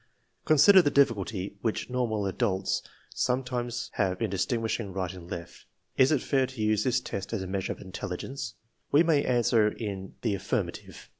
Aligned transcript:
Considering 0.45 0.83
the 0.83 0.89
difficulty 0.89 1.57
which 1.61 1.87
normal 1.91 2.25
adults 2.25 2.81
some 3.13 3.43
times 3.43 3.91
have 3.93 4.19
in 4.19 4.31
distinguishing 4.31 4.91
right 4.91 5.13
and 5.13 5.29
left, 5.29 5.65
is 5.95 6.11
it 6.11 6.23
fair 6.23 6.47
to 6.47 6.59
use 6.59 6.83
this 6.83 6.99
test 6.99 7.33
as 7.33 7.43
a 7.43 7.47
measure 7.47 7.73
of 7.73 7.79
intelligence? 7.81 8.55
We 8.91 9.03
may 9.03 9.23
answer 9.23 9.67
in 9.69 10.15
the 10.23 10.33
affirmative. 10.33 11.07